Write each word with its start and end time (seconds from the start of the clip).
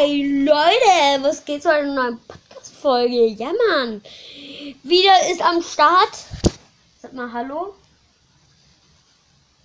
Hey 0.00 0.44
Leute, 0.44 1.24
was 1.24 1.44
geht 1.44 1.64
zu 1.64 1.72
einer 1.72 1.92
neuen 1.92 2.20
Podcast-Folge? 2.28 3.26
Ja, 3.30 3.50
Mann. 3.68 4.00
Wieder 4.84 5.28
ist 5.28 5.42
am 5.42 5.60
Start. 5.60 6.16
Sag 7.02 7.14
mal 7.14 7.32
Hallo. 7.32 7.74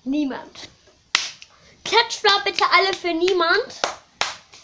Niemand. 0.03 0.69
Klatscht 1.85 2.23
mal 2.23 2.41
bitte 2.43 2.63
alle 2.71 2.95
für 2.95 3.13
niemand. 3.13 3.79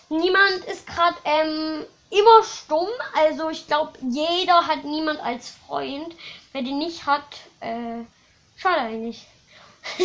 Niemand 0.09 0.65
ist 0.65 0.87
gerade 0.87 1.17
ähm, 1.23 1.85
immer 2.09 2.43
stumm. 2.43 2.89
Also 3.13 3.51
ich 3.51 3.67
glaube, 3.67 3.93
jeder 4.09 4.65
hat 4.65 4.83
niemand 4.85 5.19
als 5.19 5.51
Freund. 5.67 6.15
Wer 6.51 6.63
den 6.63 6.79
nicht 6.79 7.05
hat, 7.05 7.27
äh, 7.59 8.05
schade 8.55 8.81
eigentlich. 8.81 9.27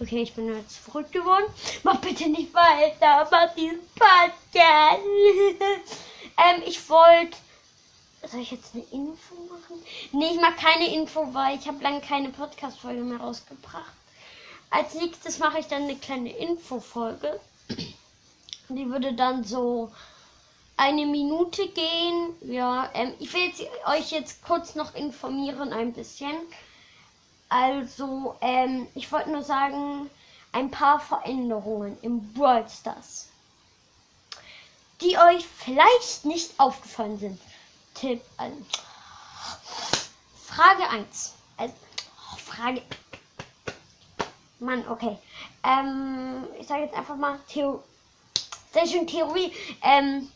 okay, 0.00 0.22
ich 0.22 0.32
bin 0.34 0.54
jetzt 0.54 0.78
verrückt 0.78 1.12
geworden. 1.12 1.44
Mach 1.82 1.96
bitte 1.96 2.28
nicht 2.28 2.52
weiter. 2.54 3.28
Mach 3.30 3.54
diesen 3.54 3.80
Podcast. 3.94 5.02
ähm, 6.38 6.62
ich 6.66 6.88
wollte. 6.88 7.36
Soll 8.26 8.40
ich 8.40 8.52
jetzt 8.52 8.74
eine 8.74 8.84
Info 8.84 9.34
machen? 9.50 9.82
Nee, 10.12 10.30
ich 10.32 10.40
mag 10.40 10.56
keine 10.56 10.94
Info, 10.94 11.34
weil 11.34 11.58
ich 11.58 11.68
habe 11.68 11.82
lange 11.82 12.00
keine 12.00 12.30
Podcast-Folge 12.30 13.02
mehr 13.02 13.18
rausgebracht. 13.18 13.92
Als 14.70 14.94
nächstes 14.94 15.38
mache 15.38 15.58
ich 15.60 15.66
dann 15.66 15.82
eine 15.82 15.96
kleine 15.96 16.36
Info-Folge. 16.36 17.38
Die 18.68 18.88
würde 18.88 19.12
dann 19.12 19.44
so 19.44 19.92
eine 20.76 21.06
Minute 21.06 21.68
gehen. 21.68 22.34
Ja, 22.40 22.90
ähm, 22.94 23.12
ich 23.18 23.32
will 23.32 23.42
jetzt, 23.42 23.62
euch 23.86 24.10
jetzt 24.10 24.42
kurz 24.42 24.74
noch 24.74 24.94
informieren 24.94 25.72
ein 25.72 25.92
bisschen. 25.92 26.34
Also, 27.54 28.34
ähm, 28.40 28.88
ich 28.96 29.12
wollte 29.12 29.30
nur 29.30 29.44
sagen, 29.44 30.10
ein 30.50 30.72
paar 30.72 30.98
Veränderungen 30.98 31.96
im 32.02 32.32
Brawl 32.32 32.68
Stars, 32.68 33.28
die 35.00 35.16
euch 35.16 35.46
vielleicht 35.46 36.24
nicht 36.24 36.58
aufgefallen 36.58 37.16
sind. 37.16 37.40
Tipp 37.94 38.20
an. 38.38 38.66
Frage 40.44 40.90
1. 40.90 41.34
Also, 41.56 41.74
Frage. 42.38 42.82
Mann, 44.58 44.84
okay. 44.88 45.16
Ähm, 45.62 46.48
ich 46.58 46.66
sage 46.66 46.82
jetzt 46.82 46.96
einfach 46.96 47.14
mal 47.14 47.38
Theo 47.48 47.84
sehr 48.72 48.84
schön 48.88 49.06
Theorie. 49.06 49.52
Ähm, 49.82 50.28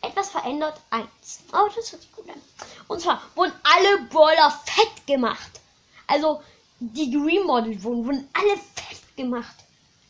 etwas 0.00 0.30
verändert. 0.30 0.80
Eins. 0.88 1.40
Oh, 1.52 1.68
das 1.76 1.92
hört 1.92 2.00
sich 2.00 2.12
gut 2.12 2.30
an. 2.30 2.40
Und 2.88 3.00
zwar 3.00 3.22
wurden 3.34 3.52
alle 3.62 4.02
Brawler 4.08 4.50
fett 4.64 5.06
gemacht. 5.06 5.60
Also 6.06 6.42
die 6.78 7.16
remodelt 7.16 7.82
wurden, 7.82 8.04
wurden 8.04 8.28
alle 8.32 8.56
fett 8.56 9.16
gemacht. 9.16 9.54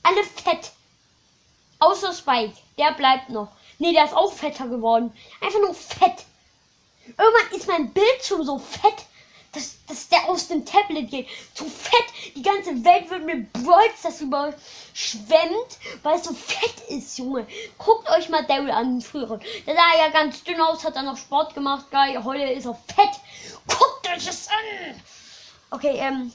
Alle 0.03 0.25
fett. 0.25 0.73
Außer 1.79 2.13
Spike. 2.13 2.57
Der 2.79 2.93
bleibt 2.93 3.31
noch. 3.31 3.49
Nee, 3.79 3.93
der 3.93 4.05
ist 4.05 4.15
auch 4.15 4.33
fetter 4.33 4.69
geworden. 4.69 5.13
Einfach 5.41 5.61
nur 5.61 5.75
fett. 5.75 6.25
Irgendwann 7.07 7.57
ist 7.57 7.69
mein 7.69 7.93
Bildschirm 7.93 8.43
so 8.43 8.59
fett, 8.59 9.07
dass, 9.57 9.79
dass 9.87 10.09
der 10.09 10.29
aus 10.29 10.49
dem 10.49 10.65
Tablet 10.65 11.11
geht. 11.11 11.29
Zu 11.55 11.65
fett. 11.65 12.07
Die 12.35 12.43
ganze 12.43 12.85
Welt 12.85 13.11
wird 13.11 13.25
mit 13.25 13.53
Brawls 13.53 14.03
das 14.03 14.21
überschwemmt, 14.21 15.79
weil 16.03 16.17
es 16.17 16.25
so 16.25 16.35
fett 16.35 16.89
ist, 16.89 17.19
Junge. 17.19 17.47
Guckt 17.79 18.09
euch 18.11 18.29
mal 18.29 18.45
Daryl 18.45 18.71
an, 18.71 19.01
früher. 19.01 19.41
Der 19.67 19.75
sah 19.75 19.99
ja 19.99 20.11
ganz 20.11 20.45
dünn 20.45 20.61
aus, 20.61 20.85
hat 20.85 20.97
dann 20.97 21.07
noch 21.07 21.17
Sport 21.17 21.55
gemacht. 21.55 21.91
Geil, 21.91 22.23
heute 22.23 22.45
ist 22.45 22.67
er 22.67 22.79
fett. 22.95 23.21
Guckt 23.67 24.09
euch 24.15 24.27
das 24.27 24.49
an. 24.49 25.03
Okay, 25.71 25.97
ähm, 25.97 26.33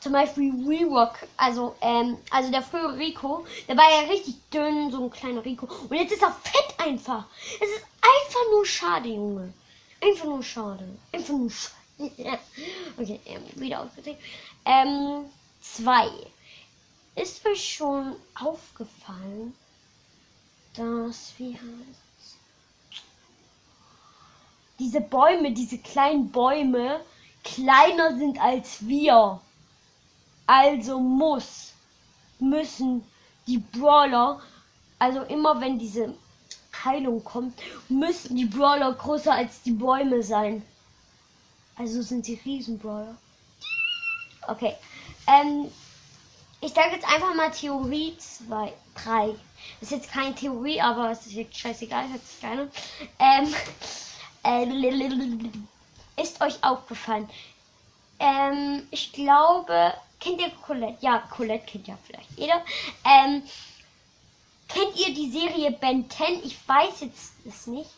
zum 0.00 0.12
Beispiel 0.12 0.52
Rework, 0.68 1.26
also, 1.38 1.74
ähm, 1.80 2.18
also 2.30 2.50
der 2.50 2.62
frühere 2.62 2.98
Rico, 2.98 3.46
der 3.66 3.76
war 3.76 3.90
ja 3.90 4.10
richtig 4.10 4.34
dünn, 4.52 4.90
so 4.90 5.02
ein 5.02 5.10
kleiner 5.10 5.42
Rico. 5.42 5.66
Und 5.88 5.96
jetzt 5.96 6.12
ist 6.12 6.22
er 6.22 6.30
fett 6.30 6.74
einfach. 6.78 7.24
Es 7.58 7.68
ist 7.68 7.86
einfach 8.02 8.50
nur 8.50 8.66
schade, 8.66 9.08
Junge. 9.08 9.54
Einfach 10.04 10.24
nur 10.26 10.42
schade. 10.42 10.86
Einfach 11.12 11.34
nur 11.34 11.50
schade. 11.50 11.74
okay, 12.98 13.20
ähm, 13.24 13.42
wieder 13.54 13.80
ausgedreht. 13.80 14.18
Ähm, 14.64 15.24
zwei. 15.60 16.08
Ist 17.14 17.46
euch 17.46 17.74
schon 17.76 18.16
aufgefallen, 18.34 19.54
dass, 20.74 21.32
heißt 21.38 22.34
diese 24.78 25.00
Bäume, 25.00 25.52
diese 25.52 25.78
kleinen 25.78 26.30
Bäume, 26.30 27.00
kleiner 27.42 28.16
sind 28.16 28.40
als 28.40 28.86
wir. 28.86 29.40
Also 30.46 31.00
muss, 31.00 31.72
müssen 32.38 33.04
die 33.46 33.58
Brawler, 33.58 34.42
also 34.98 35.22
immer 35.22 35.60
wenn 35.60 35.78
diese 35.78 36.14
Heilung 36.84 37.24
kommt, 37.24 37.58
müssen 37.88 38.36
die 38.36 38.44
Brawler 38.44 38.92
größer 38.92 39.32
als 39.32 39.62
die 39.62 39.72
Bäume 39.72 40.22
sein. 40.22 40.62
Also 41.76 42.02
sind 42.02 42.24
sie 42.24 42.40
Riesenbrawler. 42.44 43.16
Okay. 44.46 44.74
Ähm, 45.26 45.70
ich 46.60 46.72
sage 46.72 46.94
jetzt 46.94 47.08
einfach 47.08 47.34
mal 47.34 47.50
Theorie 47.50 48.16
2, 48.16 48.72
3. 49.04 49.34
Das 49.80 49.90
ist 49.90 49.98
jetzt 49.98 50.12
keine 50.12 50.34
Theorie, 50.34 50.80
aber 50.80 51.10
es 51.10 51.26
ist 51.26 51.32
jetzt 51.32 51.58
scheißegal, 51.58 52.08
hört 52.08 52.26
sich 52.26 52.40
keine. 52.40 52.70
Ähm, 53.18 53.54
äh, 54.44 56.22
ist 56.22 56.40
euch 56.40 56.62
aufgefallen? 56.62 57.28
Ähm, 58.18 58.86
ich 58.90 59.12
glaube, 59.12 59.94
kennt 60.20 60.40
ihr 60.40 60.50
Colette? 60.64 60.96
Ja, 61.00 61.18
Colette 61.30 61.66
kennt 61.66 61.88
ja 61.88 61.98
vielleicht 62.06 62.30
jeder. 62.36 62.62
Ähm, 63.04 63.42
Kennt 64.74 64.96
ihr 64.96 65.14
die 65.14 65.30
Serie 65.30 65.70
Ben 65.70 66.10
10? 66.10 66.42
Ich 66.42 66.58
weiß 66.68 67.02
jetzt 67.02 67.34
es 67.46 67.68
nicht. 67.68 67.90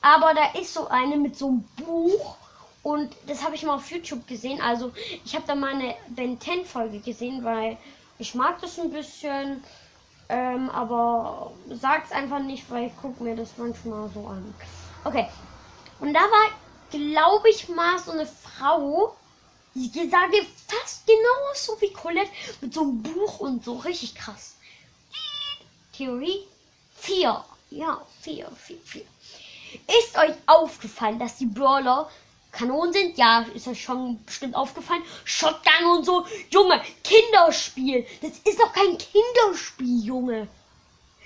Aber 0.00 0.32
da 0.32 0.52
ist 0.52 0.72
so 0.72 0.86
eine 0.86 1.16
mit 1.16 1.36
so 1.36 1.48
einem 1.48 1.64
Buch. 1.76 2.36
Und 2.84 3.16
das 3.26 3.42
habe 3.42 3.56
ich 3.56 3.64
mal 3.64 3.74
auf 3.74 3.90
YouTube 3.90 4.24
gesehen. 4.28 4.60
Also 4.60 4.92
ich 5.24 5.34
habe 5.34 5.44
da 5.44 5.56
mal 5.56 5.74
eine 5.74 5.96
Ben 6.08 6.40
10 6.40 6.64
Folge 6.64 7.00
gesehen, 7.00 7.42
weil 7.42 7.76
ich 8.20 8.36
mag 8.36 8.60
das 8.60 8.78
ein 8.78 8.92
bisschen. 8.92 9.64
Ähm, 10.28 10.70
aber 10.70 11.52
sag's 11.68 12.12
einfach 12.12 12.40
nicht, 12.40 12.70
weil 12.70 12.86
ich 12.86 12.96
gucke 12.98 13.24
mir 13.24 13.34
das 13.34 13.56
manchmal 13.56 14.08
so 14.14 14.26
an. 14.28 14.54
Okay. 15.02 15.26
Und 15.98 16.14
da 16.14 16.20
war, 16.20 16.50
glaube 16.90 17.50
ich, 17.50 17.68
mal 17.68 17.98
so 17.98 18.12
eine 18.12 18.26
Frau, 18.26 19.16
die 19.74 20.08
sage 20.08 20.46
fast 20.68 21.06
genauso 21.06 21.80
wie 21.80 21.92
Colette 21.92 22.30
mit 22.60 22.72
so 22.72 22.82
einem 22.82 23.02
Buch 23.02 23.40
und 23.40 23.64
so. 23.64 23.78
Richtig 23.78 24.14
krass. 24.14 24.57
Theorie 25.98 26.46
4. 27.00 27.44
Ja, 27.70 28.00
4, 28.20 28.48
4, 28.56 28.76
4. 28.84 29.02
Ist 29.98 30.16
euch 30.16 30.34
aufgefallen, 30.46 31.18
dass 31.18 31.38
die 31.38 31.46
Brawler 31.46 32.08
Kanonen 32.52 32.92
sind? 32.92 33.18
Ja, 33.18 33.44
ist 33.52 33.66
euch 33.66 33.82
schon 33.82 34.24
bestimmt 34.24 34.54
aufgefallen. 34.54 35.02
Shotgun 35.24 35.96
und 35.96 36.04
so. 36.04 36.24
Junge, 36.50 36.80
Kinderspiel. 37.02 38.06
Das 38.22 38.30
ist 38.30 38.60
doch 38.60 38.72
kein 38.72 38.96
Kinderspiel, 38.96 40.04
Junge. 40.04 40.46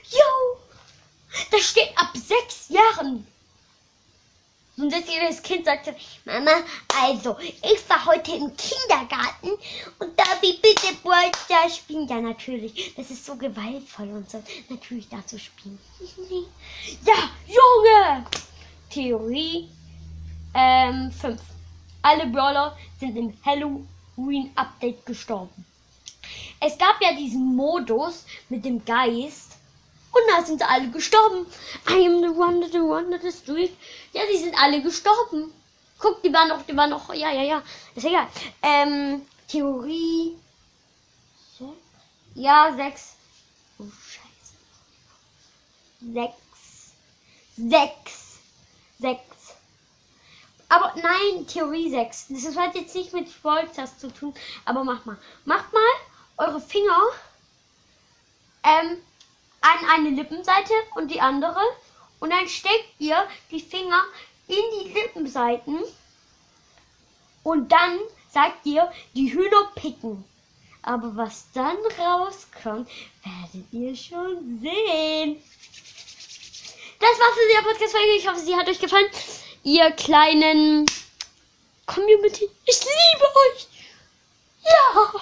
Jo, 0.09 0.57
das 1.51 1.61
steht 1.61 1.93
ab 1.97 2.13
sechs 2.15 2.71
Jahren. 2.71 3.27
Und 4.83 4.93
das 4.93 5.41
Kind 5.45 5.65
sagte, 5.65 5.95
Mama, 6.25 6.51
also, 7.01 7.37
ich 7.39 7.89
war 7.89 8.05
heute 8.05 8.33
im 8.33 8.51
Kindergarten 8.57 9.51
und 10.01 10.19
darf 10.19 10.43
ich 10.43 10.61
bitte 10.61 10.89
Brawl 11.05 11.31
spielen? 11.71 12.09
Ja, 12.09 12.21
natürlich. 12.21 12.93
Das 12.97 13.09
ist 13.09 13.25
so 13.25 13.37
gewaltvoll 13.37 14.09
und 14.09 14.29
so. 14.29 14.43
Natürlich 14.69 15.09
da 15.09 15.25
zu 15.25 15.39
spielen. 15.39 15.79
ja, 17.07 17.31
Junge! 17.47 18.27
Theorie 18.91 19.69
ähm, 20.53 21.13
5. 21.13 21.41
Alle 22.03 22.27
Brawler 22.27 22.77
sind 22.99 23.17
im 23.17 23.33
Halloween-Update 23.47 25.07
gestorben. 25.07 25.65
Es 26.59 26.77
gab 26.77 27.01
ja 27.01 27.13
diesen 27.13 27.55
Modus 27.55 28.25
mit 28.49 28.65
dem 28.65 28.85
Geist, 28.85 29.52
und 30.13 30.23
da 30.29 30.45
sind 30.45 30.59
sie 30.59 30.69
alle 30.69 30.91
gestorben. 30.91 31.47
I 31.89 32.07
am 32.07 32.21
the 32.23 32.29
one, 32.29 32.69
the 32.71 32.81
one, 32.81 33.19
the 33.19 33.33
street. 33.33 33.77
Ja, 34.13 34.23
die 34.31 34.39
sind 34.39 34.55
alle 34.57 34.83
gestorben. 34.83 35.53
Guck, 35.99 36.23
die 36.23 36.33
waren 36.33 36.49
noch, 36.49 36.63
die 36.63 36.77
waren 36.77 36.91
noch, 36.91 37.13
ja, 37.15 37.31
ja, 37.31 37.43
ja. 37.43 37.63
Ist 37.95 38.05
egal. 38.05 38.27
Ähm, 38.63 39.27
Theorie. 39.49 40.37
Ja, 42.35 42.73
sechs. 42.75 43.15
Oh, 43.79 43.85
scheiße. 43.85 44.55
Sechs. 46.13 46.93
Sechs. 47.57 48.39
Sechs. 48.99 49.55
Aber 50.69 50.95
nein, 50.97 51.47
Theorie 51.47 51.91
6. 51.91 52.29
Das 52.31 52.57
hat 52.57 52.75
jetzt 52.75 52.95
nicht 52.95 53.13
mit 53.13 53.29
Volltast 53.29 54.01
zu 54.01 54.11
tun. 54.11 54.33
Aber 54.65 54.85
macht 54.85 55.05
mal. 55.05 55.19
Macht 55.45 55.71
mal 55.73 55.83
eure 56.39 56.61
Finger 56.63 56.99
ähm, 58.63 58.97
an 59.63 59.89
eine 59.91 60.11
Lippenseite 60.11 60.75
und 60.95 61.11
die 61.11 61.21
andere. 61.21 61.61
Und 62.21 62.31
dann 62.31 62.47
steckt 62.49 62.95
ihr 62.99 63.27
die 63.51 63.61
Finger 63.61 64.03
in 64.49 64.63
die 64.81 64.93
Lippenseiten. 64.93 65.81
Und 67.43 67.73
dann 67.73 67.99
sagt 68.33 68.67
ihr, 68.67 68.91
die 69.15 69.33
Hühner 69.33 69.71
picken. 69.75 70.25
Aber 70.83 71.17
was 71.17 71.47
dann 71.55 71.77
rauskommt, 71.99 72.89
werdet 73.25 73.73
ihr 73.73 73.97
schon 73.97 74.61
sehen. 74.61 75.43
Das 76.99 77.19
war's 77.19 77.35
für 77.35 77.49
die 77.49 77.65
Podcast-Folge. 77.65 78.13
Ich 78.17 78.29
hoffe, 78.29 78.41
sie 78.41 78.55
hat 78.55 78.69
euch 78.69 78.79
gefallen. 78.79 79.07
Ihr 79.65 79.91
kleinen 79.93 80.87
Community. 81.87 82.49
Ich 82.65 82.81
liebe 82.81 83.25
euch. 83.43 83.67
Ja. 84.65 85.21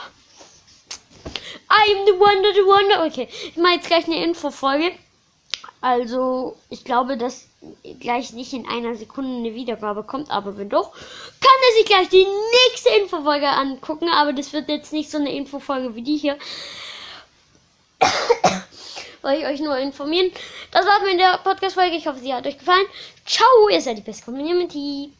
I'm 1.70 2.04
the 2.04 2.18
wonder, 2.18 2.52
the 2.52 2.66
wonder. 2.66 3.06
Okay, 3.06 3.28
ich 3.30 3.56
mache 3.56 3.74
jetzt 3.74 3.86
gleich 3.86 4.06
eine 4.06 4.22
Infofolge. 4.24 4.92
Also, 5.80 6.56
ich 6.68 6.84
glaube, 6.84 7.16
dass 7.16 7.46
gleich 8.00 8.32
nicht 8.32 8.52
in 8.52 8.68
einer 8.68 8.96
Sekunde 8.96 9.38
eine 9.38 9.54
Wiedergabe 9.54 10.02
kommt, 10.02 10.30
aber 10.30 10.58
wenn 10.58 10.68
doch, 10.68 10.92
kann 10.92 11.58
er 11.68 11.76
sich 11.76 11.86
gleich 11.86 12.08
die 12.08 12.26
nächste 12.68 12.90
Infofolge 13.00 13.48
angucken. 13.48 14.08
Aber 14.08 14.32
das 14.32 14.52
wird 14.52 14.68
jetzt 14.68 14.92
nicht 14.92 15.10
so 15.10 15.18
eine 15.18 15.32
Infofolge 15.32 15.94
wie 15.94 16.02
die 16.02 16.16
hier. 16.16 16.38
Wollte 19.22 19.40
ich 19.40 19.46
euch 19.46 19.60
nur 19.60 19.78
informieren. 19.78 20.32
Das 20.70 20.86
war's 20.86 21.02
mit 21.04 21.20
der 21.20 21.38
Podcast-Folge. 21.38 21.96
Ich 21.96 22.06
hoffe, 22.06 22.18
sie 22.18 22.34
hat 22.34 22.46
euch 22.46 22.58
gefallen. 22.58 22.86
Ciao, 23.26 23.68
ihr 23.70 23.80
seid 23.80 23.98
die 23.98 24.02
beste 24.02 24.24
Community. 24.24 25.12